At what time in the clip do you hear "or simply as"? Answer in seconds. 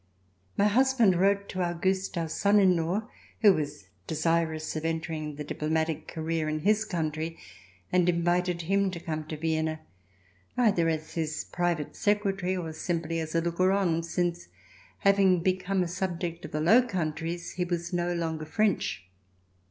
12.57-13.35